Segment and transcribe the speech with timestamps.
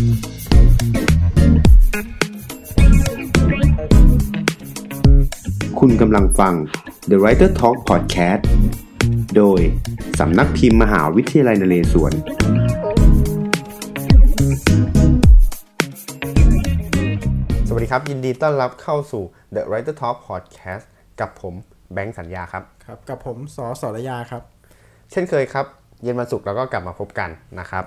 [0.00, 6.54] คุณกำลังฟัง
[7.10, 8.42] The Writer Talk Podcast
[9.36, 9.60] โดย
[10.20, 12.12] สำนักพิมพ์มหาวิทยาลัยนเรศวร
[17.68, 19.22] สวัสดีครับ ยินดีต้อนรับเข้าสู่
[19.54, 20.84] The Writer Talk Podcast
[21.20, 21.54] กับผม
[21.92, 24.42] แบงค์สัญญาครับ ครับ กับผมสอสรยาครับ
[25.10, 25.66] เช่นเคยครับ
[26.02, 27.30] เย็นวันศุกร์เราก็กลับมาพบกัน
[27.60, 27.84] นะครับ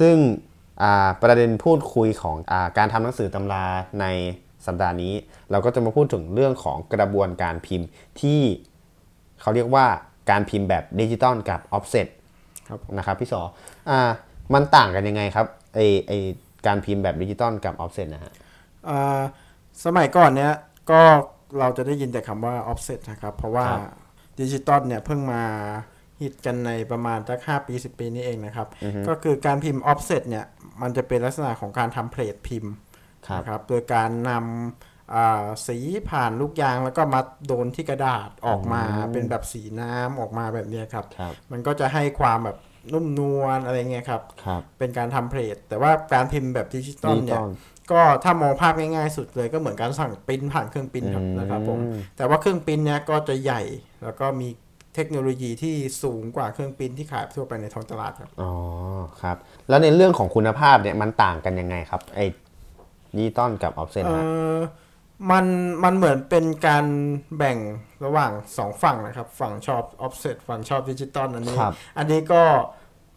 [0.00, 0.49] ซึ่งอ่า
[1.22, 3.64] ประเด็นพูดคุยของอ่าการทำหนังสือตำรา
[4.00, 4.06] ใน
[4.66, 5.12] สัปดาห์นี้
[5.50, 7.88] เราก็จะมาพูดถึงเรื่องของกระบวนการพิมพ์
[8.20, 8.40] ที่
[9.40, 9.86] เขาเรียกว่า
[10.30, 12.06] การพิมพ์แบบดิจิตอลกับออฟเซต
[12.68, 13.40] ครับผมนะครับพี่สอ
[13.90, 14.10] อ่า
[14.54, 16.12] มันต่างกันยังไงครับไอไอ
[16.66, 18.32] การพิมพ์แบบดิจิตอลกับออฟเซตนะฮะ
[18.88, 19.20] อ่า
[19.84, 20.52] สมัยก่อนเนี้ย
[20.90, 21.02] ก็
[21.58, 23.82] เราจะได้ยินแต่คำว่า offset นะครับ เพราะว่าครับ
[24.40, 25.42] ดิจิตอลเนี่ยเพิ่งมา
[26.20, 28.68] ฮิตกันในประมาณสัก5ปี10ปีนี้เองนะครับ
[29.08, 30.44] ก็คือการพิมพ์ offset เนี่ย
[30.82, 32.72] มันจะเป็นลักษณะของการทำเพลทพิมพ์
[33.26, 38.82] ครับนะครับโดยการนำอ่าสีผ่านลูกยางแล้วก็มาโดนที่กระดาษออกมา
[39.12, 42.58] เป็นแบบสีน้ำออกมาแบบเนี้ยครับครับมันก็จะให้ความแบบ
[42.92, 51.78] นุ่มนวลอะไรเงี้ยครับครับเป็นการทำเพลทแต่ว่าการพิมพ์แบบดิจิตอลเนี่ยดิจิตอลก็ถ้ามองภาพง่ายๆสุดเลยก็เหมือนการสั่งปริ้นผ่านเครื่องปริ้นครับอืมนะครับผม
[52.16, 53.62] แต่ว่าเครื่องปริ้นเนี่ยก็จะใหญ่
[54.02, 54.48] แล้วก็มี
[54.94, 58.52] เทคโนโลยีที่สูงกว่าเครื่องปริ้นที่ขายทั่วไปในท้องตลาดครับ อ๋อ
[59.22, 59.36] ครับ
[59.68, 62.20] แล้วในเรื่องของคุณภาพเนี่ยมันต่างกันยังไงครับไอ
[63.16, 64.24] ดิจิตอลกับออฟเซตเอฮะ
[64.56, 64.58] อ
[65.30, 65.46] มัน
[65.84, 66.84] มันเหมือนเป็นการ
[67.36, 67.58] แบ่ง
[68.04, 72.42] ระหว่างสองฝั่งนะครับ ฝั่งชอบ offset ฝั่งชอบดิจิตอลอันนี้ครับอันนี้ก็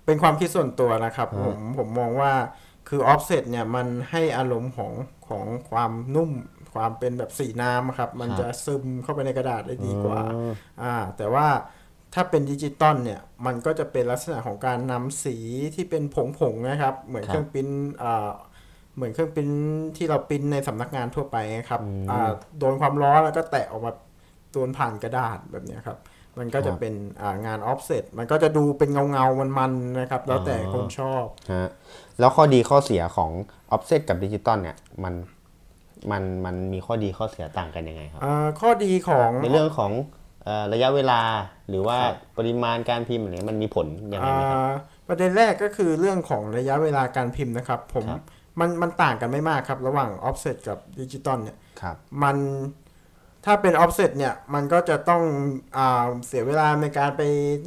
[0.05, 2.33] เป็นความคิดส่วนตัวนะครับ ผมผมมองว่า
[2.89, 4.91] คือ offset เนี่ยมันให้อารมณ์ของ
[5.27, 6.31] ของความนุ่ม
[6.73, 10.21] ความเป็นแบบสีน้ำอะครับ มันจะซึมเข้าไปในกระดาษได้ดีกว่า
[10.83, 11.47] อ่า แต่ว่า
[12.13, 15.37] ถ้าเป็นดิจิตอลเนี่ย มันก็จะเป็นลักษณะของการนำสี
[15.75, 16.03] ที่เป็น
[16.39, 17.67] ผงๆนะครับ เหมือนครับเครื่องปริ้น
[18.03, 18.29] อ่า
[18.95, 19.49] เหมือนเครื่องปริ้น
[19.97, 23.91] ที่เราปริ้นในสำนักงานทั่วไปนะครับอ่าโดนความร้อนแล้วก็แตะออกมา
[24.53, 25.97] โดนผ่านกระดาษแบบเนี้ยครับ
[26.39, 31.69] มันก็จะเป็นอ่างานออฟเซตมันก็จะดูเป็นเงาเงาๆมันๆนะครับ แล้วแต่คนชอบฮะ
[32.19, 33.31] แล้วข้อดีข้อเสียของ
[33.71, 35.13] ออฟเซตกับดิจิตอลเนี่ย มัน
[36.11, 39.91] มันมันมีข้อดีข้อเสียต่างกันยังไงครับอ่าข้อดีของในเรื่องของ
[40.43, 41.21] เอ่อระยะเวลา
[41.69, 41.97] หรือว่า
[42.37, 44.73] ปริมาณการพิมพ์เนี่ยมันมีผลยังไงไหมครับอ่า
[45.07, 48.23] ประเด็นแรกก็คือเรื่องของระยะเวลาการพิมพ์นะครับ ผมครับ
[48.59, 52.37] มันมันต่างกันไม่มากครับ ระหว่างออฟเซตกับดิจิตอลเนี่ยครับมัน
[53.45, 55.23] ถ้าเป็น offset เนี่ยมันก็จะต้อง
[55.77, 57.21] อาเสียเวลาในการไป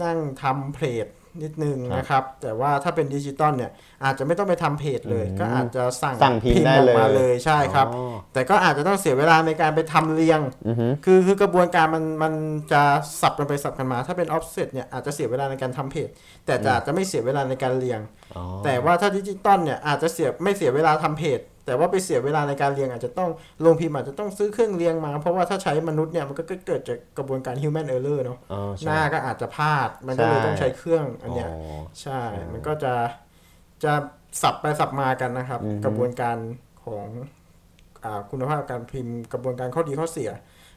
[0.04, 1.06] นั่งทำเพจ
[1.42, 3.70] นิดนึงนะครับ แต่ว่าถ้าเป็นดิจิตอลเนี่ย
[4.04, 12.32] อาจจะไม่ต้องไปทำเพจเลย ก็อาจจะสั่งสั่งพิมพ์ได้ออกมาเลยเลยใช่ครับอ๋อแต่ก็อาจจะต้องเสียเวลาในการไปทำเรียงอือฮึคือคือกระบวนการมันมัน
[12.72, 12.82] จะ
[13.20, 16.08] สับกันไปสับกันมา ถ้าเป็น offset เนี่ยอาจจะเสียเวลาในการทำเพจ
[16.46, 18.00] แต่จะอาจจะไม่เสียเวลาในการเรียง
[18.36, 23.30] อ๋อแต่ว่าถ้าดิจิตอลเนี่ยอาจจะเสียไม่เสียเวลาทำเพจ แต่ว่าไปเสียเวลาในการเรียงอาจจะต้อง
[23.64, 32.20] โรงพิมพ์อาจจะต้องซื้อเครื่องเรียงมา เพราะว่าถ้าใช้มนุษย์เนี่ยมันก็เกิดจากกระบวนการ human error เนาะอ๋อหใช่น้าก็อาจจะพลาด มันก็เลยใช่ต้องใช้เครื่องอันเนี้ยอ๋อใช่
[32.52, 32.92] มันก็จะ
[33.84, 33.92] จะ
[34.42, 36.36] สับไปสับมากันนะครับอือฮึกระบวนการ
[36.84, 37.06] ของ
[38.04, 40.30] อาคุณภาพการพิมพ์กระบวนการข้อดีข้อเสีย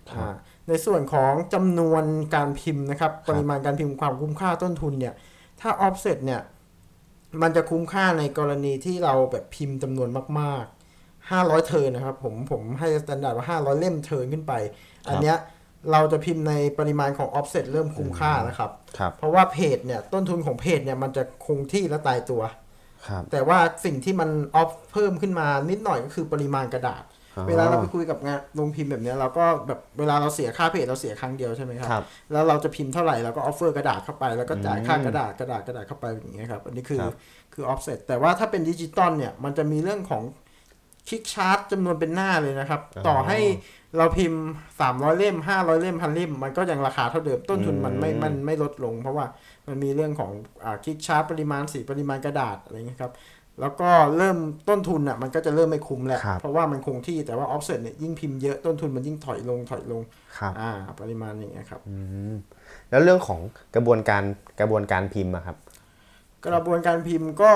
[0.09, 0.33] อ่า
[0.67, 2.03] ในส่วนของจำนวน
[2.35, 5.13] การพิมพ์นะครับ ปริมาณการพิมพ์ความคุ้มค่าต้นทุนเนี่ย
[5.61, 6.41] ถ้า offset เนี่ย
[7.41, 10.78] มันจะคุ้มค่าในกรณีที่เราแบบพิมพ์จำนวนมากๆ
[11.31, 14.53] 500 turn นะครับ ผมผมให้ standard ว่า 500 เล่ม turn ขึ้นไป
[15.09, 15.37] อันเนี้ย
[15.91, 22.41] เราจะพิมพ์ในปริมาณของ offset เริ่มคุ้มค่านะครับครับเพราะว่าเพจเนี่ยต้นทุนของเพจเนี่ยมันจะคงที่และตายตัว
[23.07, 27.03] ครับแต่ว่าสิ่งที่มันออฟเพิ่มขึ้นมานิดหน่อยก็คือปริมาณกระดาษ
[27.35, 37.15] อ๋อเวลาเราไปคุยกับงานโรงพิมพ์แบบเนี้ยเราก็แบบเวลาเราเสียค่าเพจเราเสียครั้งเดียวใช่ไหมครับครับแล้วเราจะพิมพ์เท่าไหร่เราก็ offer กระดาษเข้าไปแล้วก็จ่ายค่ากระดาษกระดาษกระดาษเข้าไปอย่างเงี้ยครับอันนี้คือครับ
[37.53, 40.23] คือออฟเซ็ตแต่ว่าถ้าเป็นดิจิตอลเนี่ยมันจะมีเรื่องของ
[41.07, 43.39] click charge จำนวนเป็นหน้าเลยนะครับ ต่อให้
[43.97, 44.43] เราพิมพ์
[44.79, 49.25] 300เล่ม500เล่มพันเล่ม มันก็ยังราคาเท่าเดิมต้นทุนมันไม่มันไม่ลดลง เพราะว่า
[49.67, 50.31] มันมีเรื่องของ
[50.63, 53.13] อ่า click charge ปริมาณสีปริมาณกระดาษอะไรเงี้ยครับ
[53.61, 54.37] แล้วก็เริ่ม
[54.69, 60.01] ต้นทุนอะมันก็จะเริ่มไม่คุ้มแล้วครับเพราะว่ามันคงที่แต่ว่าออฟเซ็ตเนี่ยยิ่งพิมพ์เยอะต้นทุนมันยิ่งถอยลงถอยลง
[60.37, 60.71] ครับอ่า
[61.01, 61.81] ปริมาณอย่างเงี้ยครับ
[62.89, 63.39] แล้วเรื่องของ
[63.75, 64.23] กระบวนการ
[64.59, 65.57] กระบวนการพิมพ์อะครับ
[66.47, 67.51] กระบวนการพิมพ์ก็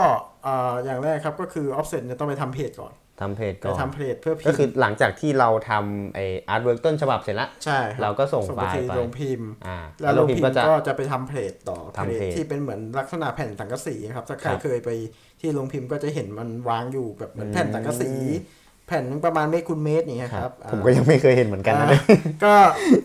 [0.45, 6.19] อ่าอย่างแรกครับก็คือออฟเซ็ตเนี่ยต้องไปทำเพจก่อน ทำเพจไปก่อนทำเพจเพื่อพิก็มคือพ์หลังจากที่เราทำไอ
[6.50, 14.89] อาร์ตเวิร์กต้นฉบับเสร็จแล้วใช่คบเราก็ส่งส่งไฟไปล์ที่ไปโรงพิมพ์อ่าแล้วโรงพิมพ์ก็จะก็จะไปทำเพจต่อทำเพเพจจที่เป็นเหมือนลักษณะแผ่นสังกะสีครับถ้าใครครับเคยไป
[15.42, 21.99] ที่โรงพิมพ์ก็จะเห็นมันวางอยู่แบบเหมือนแผ่นสังกะสีแผ่นหนึ่งประมาณเมตรคูณเมตรอย่างเงี้ยครับ ผมก็ยังไม่เคยเห็นเหมือนกันนะอ่า
[22.43, 22.53] ก็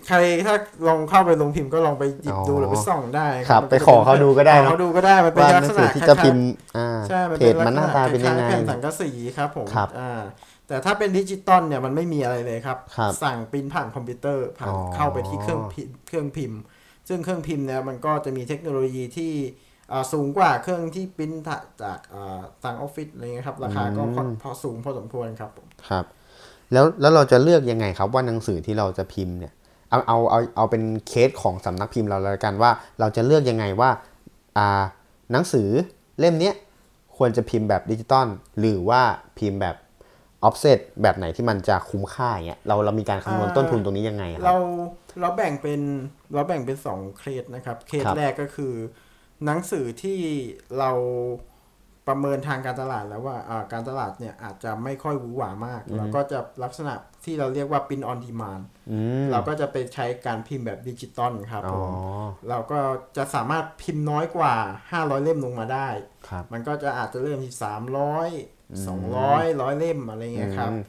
[0.09, 0.55] ใครถ้า
[0.87, 6.45] ลองเข้าไปลงพิมพ์ก็ลองไปหยิบดูอ๋อหรือไปส่องได้ครับมันไปก็จะขอเขาดูก็ได้ขอเนอะเขาดูก็ได้มันเป็นว่าหลักนังษสืณะอที่จะคล้ายๆพิมพ์
[6.77, 10.21] อ่าใช่ plate มันเป็นลักษณะมันหน้าตาเป็นยังไงคล้ายๆแผ่นสังกะสีครับผมครับอ่า
[10.69, 16.61] แต่ถ้าเป็นดิจิตอลเนี่ยมันไม่มีอะไรเลยครับครับสั่งปริ้นผ่านคอมพิวเตอร์ผ่านอ๋อเข้าไปที่เครื่องพิเครื่องพิมพ์
[17.09, 19.68] ซึ่งเครื่องพิมพ์เนี่ยมันก็จะมีเทคโนโลยีที่อ่า
[20.13, 21.33] สูงกว่าเครื่องที่ปริ้น
[21.83, 26.05] จากอ่าต่างออฟฟิศอะไรเงี้ยครับ ราคาก็พอพอสูงพอสมควรครับผมครับ
[26.73, 29.53] แล้วแล้วเราจะเลือกยังไงครับว่าหนังสือที่เราจะพิมพ์เนี่ย
[29.91, 32.71] เอาเอาเอาเอาเป็นเคสของสำนักพิมพ์เราแล้วกันว่า
[33.01, 33.91] เราจะเลือกยังไงว่า
[34.59, 34.83] อ่า
[35.33, 35.69] หนังสือ
[36.19, 36.55] เล่มเนี้ย
[37.17, 38.27] ควรจะพิมพ์แบบดิจิตอล
[38.59, 39.03] หรือว่า
[39.39, 39.77] พิมพ์แบบ
[40.45, 44.59] ออฟเซตแบบไหนที่มันจะคุ้มค่าอย่างเงี้ยเราเรามีการคำนวณต้นทุนตรงนี้ยังไงครับเรา
[45.21, 45.81] เราแบ่งเป็น
[46.35, 48.73] เราแบ่งเป็นสองเคสนะครับครับแรกก็คือ
[49.45, 50.19] หนังสือที่
[50.79, 50.91] เรา
[52.09, 56.95] ประเมินทางการตลาดแล้วว่าอ่าการตลาดเนี่ยอาจจะไม่ค่อยหวือหวามากเราก็จะลักษณะ
[57.25, 62.79] ที่เราเรียกว่า print on demand อืมเราก็จะไปใช้การพิมพ์แบบดิจิตอลครับอ๋อผมเราก็
[63.17, 64.55] จะสามารถพิมพ์น้อยกว่า
[64.91, 65.89] 500 เล่มลงมาได้
[66.29, 70.83] ครับมันก็จะอาจจะเริ่มที่ 300 200 100 เล่มอะไรเงี้ยครับอืม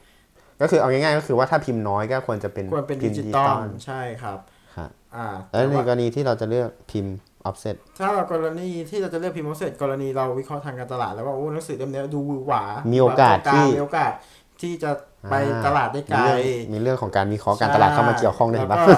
[0.60, 3.56] ก็คือเอาง่ายๆก็คือว่าถ้าพิมพ์น้อยก็ควรจะเป็นควรเป็นพิมพ์ดิจิตอล
[3.86, 4.38] ใช่ครับ
[4.76, 7.14] ครับอ่าแล้วแต่ว่าในกรณีที่เราจะเลือกพิมพ์
[7.44, 14.12] ออฟเซตถ้าเรากรณีที่เราจะเลือกพิมพ์ออฟเซตกรณีเราวิเคราะห์ทางการตลาดแล้วว่าโอ้หนังสือเล่มนี้ดูหวือหวา มีมีโอกาสที่มีโอกาส
[14.60, 14.90] ที่จะ
[15.30, 18.94] ไปอ่าตลาดได้ไกลมีเรื่องมีเรื่องของการวิเคราะห์การตลาดเข้ามาเกี่ยวข้องด้วยเห็นปะแล้วก็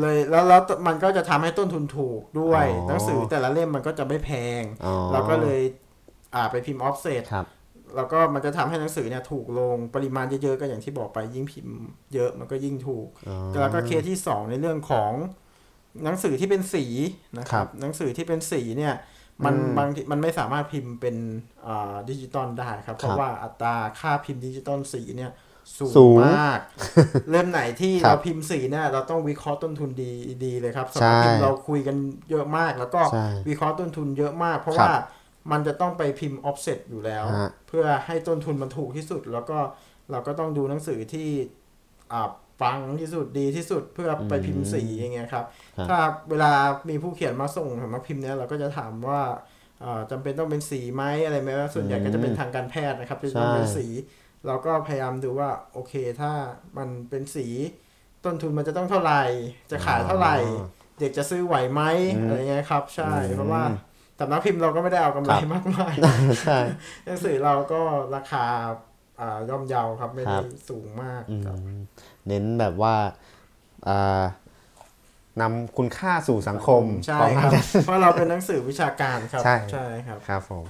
[0.00, 5.60] เลยแล้วแล้วมันก็จะทำให้ต้นทุนถูกด้วยอ๋อหนังสือแต่ละเล่มมันก็จะไม่แพงอ๋อเราก็เลย
[6.34, 7.46] อ่าไปพิมพ์ออฟเซตครับ
[7.96, 11.76] แล้วก็มันจะทำให้หนังสือเนี่ยถูกลงปริมาณเยอะๆก็อย่างที่บอกไปยิ่งพิมพ์
[12.14, 15.12] เยอะมันก็ยิ่งถูกอ๋อแล้วก็เคสที่สองในเรื่องของ
[16.04, 16.84] หนังสือที่เป็นสี
[17.40, 18.94] นะครับครับหนังสือที่เป็นสีเนี่ย
[19.44, 21.16] มันอืมบางทีมันไม่สามารถพิมพ์เป็น
[21.66, 25.32] อ่าดิจิตอลได้ครับ เพครัราะบว่าอัตราค่าพิมพ์ดิจิตอลสีเนี่ย
[25.78, 26.58] สูสูงงมาก
[27.30, 30.12] เล่มไหนที่ครับเราพิมพ์สีเนี่ยเราต้องวิเคราะห์ต้นทุนดี
[30.44, 31.96] ดีเลยครับสำหรับใช่พิมพ์เราคุยกัน
[32.30, 34.92] เยอะมาก แล้วก็ใช่วิเคราะห์ต้นทุนเยอะมาก เพราะครับว่า
[35.52, 39.58] มันจะต้องไปพิมพ์ offset อยู่แล้วฮะเพื่อให้ต้นทุนมันถูกที่สุด แล้วก็
[40.10, 41.28] เราก็ต้องดูหนังสือที่
[42.12, 42.30] อ่า
[42.62, 45.44] ฟังที่สุดดีที่สุดเพื่อไปพิมพ์สีอย่างเงี้ยครับ
[45.76, 45.98] ครับ ถ้า
[46.30, 46.52] เวลา
[46.90, 49.20] มีผู้เขียนมาส่งมาพิมพ์เนี้ยเราก็จะถามว่า
[49.84, 53.86] อ่าจำเป็นต้องเป็นสีไหมอะไรไหมว่าส่วนใหญ่ก็จะเป็นทางการแพทย์นะครับจะต้องเป็นใช่สี
[54.46, 56.32] เราก็พยายามดูว่าโอเคถ้า
[56.78, 57.46] มันเป็นสี
[58.24, 59.22] ต้นทุนมันจะต้องเท่าไหร่
[59.70, 60.66] จะขายเท่าไหร่อ๋อ
[61.00, 61.82] เด็กจะซื้อไหวไหม
[62.16, 63.62] อืมอะไรเงี้ยครับ ใช่อืมเพราะว่า
[64.20, 65.94] สำนักพิมพ์เราก็ไม่ได้เอากำไรครับมากมาย
[66.42, 66.58] ใช่
[67.04, 67.80] หนังสือเราก็
[68.16, 68.70] ราคาอ่า
[69.48, 71.58] ย่อมเยาครับ ไม่ครัได้บสูงมากอืมครับ
[72.26, 72.94] เน้นแบบว่า
[73.88, 74.22] อ่า
[75.40, 80.64] นำคุณค่าสู่สังคมใช่ประมาคณรับนั้นเพราะเราเป็นหนังสือวิชาการครับ ใช่ใช่ครับครับผม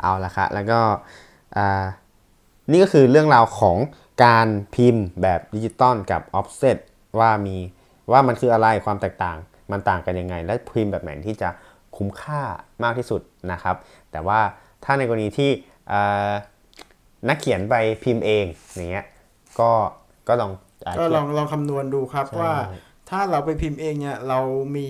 [0.00, 0.80] เอาละครับแล้วก็
[1.56, 1.84] อ่า
[2.70, 3.76] นี่ก็คือเรื่องราวของ
[4.24, 6.78] การพิมพ์แบบดิจิตอลกับออฟเซต
[7.18, 7.56] ว่ามี
[8.12, 9.38] ว่ามันคืออะไรความแตกต่าง
[9.72, 11.48] มันต่างกันยังไง และพิมพ์แบบไหนที่จะ
[11.96, 12.42] คุ้มค่า
[12.84, 13.20] มากที่สุด
[13.52, 13.76] นะครับ
[14.12, 14.40] แต่ว่า
[14.84, 15.50] ถ้าในกรณีที่
[15.92, 16.30] อ่า
[17.28, 17.74] นักเขียนไป
[18.04, 18.44] พิมพ์เอง
[18.74, 19.06] อย่างเงี้ย
[19.60, 19.70] ก็
[20.28, 22.54] ก็ลองาก็ลองลองคำนวณดูครับใช่ว่า
[23.10, 24.40] ถ้าเราไปพิมพ์เองเนี่ยเรา
[24.76, 24.88] มี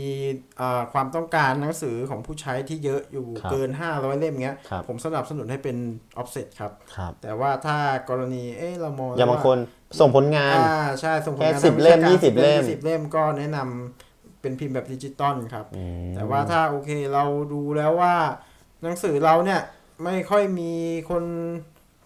[0.61, 5.77] อ่าความต้องการหนังสือของผู้ใช้ที่เยอะอยู่ครับเกิน 500 เล่มเงี้ยครับผมสนับสนุนให้เป็น
[6.21, 7.77] offset ครับครับแต่ว่าถ้า
[8.09, 9.59] กรณีเอ๊ะเรามองอย่างบางคน
[10.01, 18.15] ส่งผลงานอ่าใช่ส่งผลแค่งานสิบทางวิเล่มชาการยี่สิบเล่มสิบเล่มก็แนะนำเป็นพิมพ์แบบดิจิตอลครับอืมแต่ว่าถ้าโอเคเราดูแล้วว่า
[18.83, 19.61] หนังสือเราเนี่ย
[20.05, 20.73] ไม่ค่อยมี
[21.11, 21.25] คน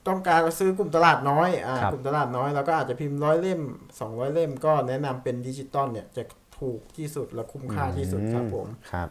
[0.08, 3.60] ต้องการซื้อกลุ่มตลาดน้อยอ่าครับกลุ่มตลาดน้อยเราก็อาจจะพิมพ์ร้อยเล่ม
[4.00, 6.22] สองร้อยเล่มก็แนะนำเป็นดิจิตอลเนี่ยจะ
[6.58, 9.08] ถูกที่สุดและคุ้มค่าที่สุดครับผมครับ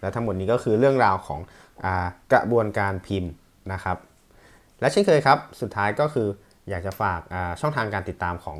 [0.00, 1.40] แล้วทั้งหมดนี้ก็คือเรื่องราวของ
[1.84, 3.32] อากระบวนการพิมพ์
[3.72, 3.96] นะครับ
[4.80, 6.28] และเช่นเคยครับ สุดท้ายก็คือ
[6.70, 8.58] อยากจะฝากอ่าช่องทางการติดตามของ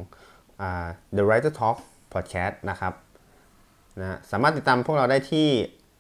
[0.61, 1.77] อ่า The Writer Talk
[2.15, 2.93] Podcast นะครับ
[4.01, 5.49] นะสามารถติดตามพวกเราได้ที่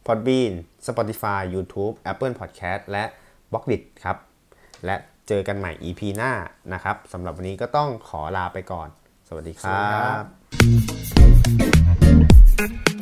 [0.07, 0.53] Podbean
[0.87, 3.05] Spotify YouTube Apple Podcast และ
[3.53, 4.17] b l o g d i t ครับ
[4.85, 4.97] และ
[5.29, 6.33] เจอกันใหม่ EP หน้า
[6.73, 8.89] นะครับสำหรับวันนี้ก็ต้องขอลาไปก่อน
[9.29, 10.05] สวัสดีครั
[12.91, 12.94] บ